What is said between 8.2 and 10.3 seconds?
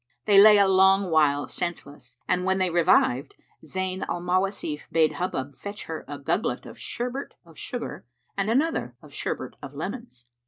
and another of sherbet of lemons.